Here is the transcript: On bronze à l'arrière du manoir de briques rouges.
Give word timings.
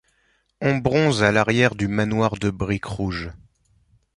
On 0.61 0.77
bronze 0.79 1.21
à 1.21 1.31
l'arrière 1.31 1.75
du 1.75 1.87
manoir 1.87 2.37
de 2.39 2.49
briques 2.49 2.85
rouges. 2.85 3.31